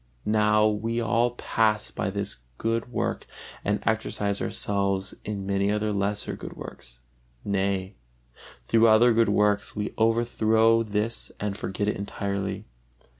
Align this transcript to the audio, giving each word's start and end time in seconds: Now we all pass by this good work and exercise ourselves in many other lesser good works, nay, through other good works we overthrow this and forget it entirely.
Now 0.25 0.65
we 0.67 0.99
all 0.99 1.29
pass 1.35 1.91
by 1.91 2.09
this 2.09 2.37
good 2.57 2.91
work 2.91 3.27
and 3.63 3.79
exercise 3.85 4.41
ourselves 4.41 5.13
in 5.23 5.45
many 5.45 5.71
other 5.71 5.93
lesser 5.93 6.35
good 6.35 6.53
works, 6.57 7.01
nay, 7.45 7.93
through 8.65 8.87
other 8.87 9.13
good 9.13 9.29
works 9.29 9.75
we 9.75 9.93
overthrow 9.99 10.81
this 10.81 11.31
and 11.39 11.55
forget 11.55 11.87
it 11.87 11.97
entirely. 11.97 12.65